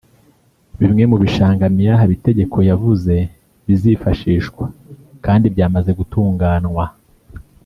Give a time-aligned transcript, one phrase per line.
[0.79, 3.13] Bimwe mubishanga Meya Habitegeko yavuze
[3.65, 4.65] bizifashishwa
[5.25, 6.85] kandi byamaze gutunganwa